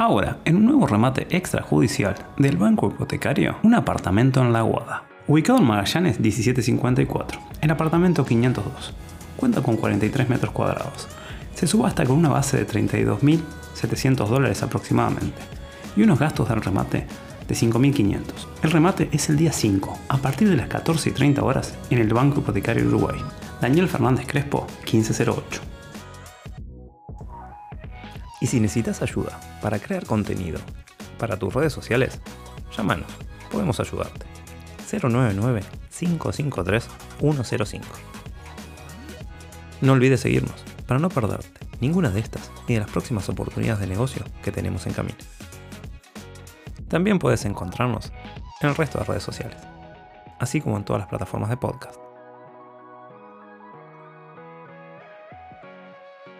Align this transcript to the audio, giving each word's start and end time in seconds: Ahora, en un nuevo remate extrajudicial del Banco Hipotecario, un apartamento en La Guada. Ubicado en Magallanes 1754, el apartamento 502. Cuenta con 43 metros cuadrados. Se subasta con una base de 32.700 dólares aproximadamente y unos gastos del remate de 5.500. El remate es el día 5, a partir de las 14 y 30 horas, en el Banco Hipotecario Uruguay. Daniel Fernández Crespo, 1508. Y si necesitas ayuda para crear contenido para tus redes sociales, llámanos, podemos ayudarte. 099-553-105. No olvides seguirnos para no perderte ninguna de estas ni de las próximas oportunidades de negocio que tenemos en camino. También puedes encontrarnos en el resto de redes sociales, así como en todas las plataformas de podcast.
Ahora, 0.00 0.38
en 0.44 0.54
un 0.54 0.64
nuevo 0.64 0.86
remate 0.86 1.26
extrajudicial 1.36 2.14
del 2.36 2.56
Banco 2.56 2.86
Hipotecario, 2.86 3.56
un 3.64 3.74
apartamento 3.74 4.40
en 4.40 4.52
La 4.52 4.62
Guada. 4.62 5.02
Ubicado 5.26 5.58
en 5.58 5.64
Magallanes 5.64 6.20
1754, 6.20 7.40
el 7.60 7.70
apartamento 7.72 8.24
502. 8.24 8.94
Cuenta 9.36 9.60
con 9.60 9.76
43 9.76 10.28
metros 10.28 10.52
cuadrados. 10.52 11.08
Se 11.52 11.66
subasta 11.66 12.04
con 12.04 12.16
una 12.16 12.28
base 12.28 12.56
de 12.56 12.68
32.700 12.68 14.28
dólares 14.28 14.62
aproximadamente 14.62 15.42
y 15.96 16.04
unos 16.04 16.20
gastos 16.20 16.48
del 16.48 16.62
remate 16.62 17.04
de 17.48 17.54
5.500. 17.56 18.22
El 18.62 18.70
remate 18.70 19.08
es 19.10 19.28
el 19.30 19.36
día 19.36 19.52
5, 19.52 19.98
a 20.10 20.18
partir 20.18 20.48
de 20.48 20.56
las 20.56 20.68
14 20.68 21.08
y 21.08 21.12
30 21.12 21.42
horas, 21.42 21.76
en 21.90 21.98
el 21.98 22.14
Banco 22.14 22.38
Hipotecario 22.38 22.86
Uruguay. 22.86 23.18
Daniel 23.60 23.88
Fernández 23.88 24.28
Crespo, 24.28 24.64
1508. 24.84 25.67
Y 28.40 28.46
si 28.46 28.60
necesitas 28.60 29.02
ayuda 29.02 29.38
para 29.60 29.78
crear 29.78 30.06
contenido 30.06 30.60
para 31.18 31.38
tus 31.38 31.52
redes 31.52 31.72
sociales, 31.72 32.20
llámanos, 32.76 33.08
podemos 33.50 33.80
ayudarte. 33.80 34.26
099-553-105. 34.90 37.82
No 39.80 39.92
olvides 39.92 40.20
seguirnos 40.20 40.64
para 40.86 41.00
no 41.00 41.08
perderte 41.08 41.48
ninguna 41.80 42.10
de 42.10 42.20
estas 42.20 42.50
ni 42.66 42.74
de 42.74 42.80
las 42.80 42.90
próximas 42.90 43.28
oportunidades 43.28 43.80
de 43.80 43.86
negocio 43.86 44.24
que 44.42 44.52
tenemos 44.52 44.86
en 44.86 44.94
camino. 44.94 45.18
También 46.88 47.18
puedes 47.18 47.44
encontrarnos 47.44 48.12
en 48.60 48.70
el 48.70 48.74
resto 48.74 48.98
de 48.98 49.04
redes 49.04 49.22
sociales, 49.22 49.58
así 50.38 50.60
como 50.60 50.76
en 50.76 50.84
todas 50.84 51.00
las 51.00 51.08
plataformas 51.08 51.50
de 51.50 51.56
podcast. 51.56 52.07